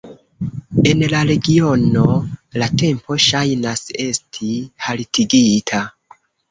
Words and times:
En 0.91 1.03
la 1.11 1.19
regiono 1.31 2.07
la 2.63 2.71
tempo 2.85 3.21
ŝajnas 3.29 3.87
esti 4.09 4.53
haltigita. 4.89 5.89